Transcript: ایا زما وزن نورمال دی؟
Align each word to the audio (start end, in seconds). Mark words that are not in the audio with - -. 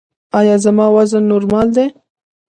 ایا 0.39 0.55
زما 0.65 0.85
وزن 0.95 1.23
نورمال 1.31 1.67
دی؟ 1.75 1.85